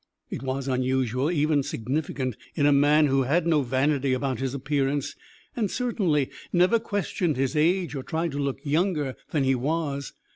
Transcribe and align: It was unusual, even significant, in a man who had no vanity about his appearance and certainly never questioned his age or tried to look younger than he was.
It 0.31 0.41
was 0.41 0.67
unusual, 0.67 1.29
even 1.29 1.61
significant, 1.61 2.35
in 2.55 2.65
a 2.65 2.71
man 2.73 3.05
who 3.05 3.21
had 3.21 3.45
no 3.45 3.61
vanity 3.61 4.13
about 4.13 4.39
his 4.39 4.55
appearance 4.55 5.15
and 5.55 5.69
certainly 5.69 6.31
never 6.51 6.79
questioned 6.79 7.37
his 7.37 7.55
age 7.55 7.93
or 7.93 8.01
tried 8.01 8.31
to 8.31 8.39
look 8.39 8.57
younger 8.63 9.15
than 9.29 9.43
he 9.43 9.53
was. 9.53 10.13